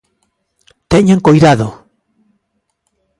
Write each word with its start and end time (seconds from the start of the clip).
¡Teñan 0.91 1.23
coidado! 1.27 1.67